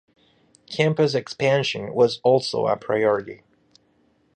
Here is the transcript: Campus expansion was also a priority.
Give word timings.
Campus 0.65 1.13
expansion 1.13 1.93
was 1.93 2.19
also 2.23 2.65
a 2.65 2.75
priority. 2.75 3.43